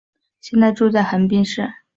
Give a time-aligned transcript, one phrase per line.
[0.39, 1.69] 现在住在横滨市。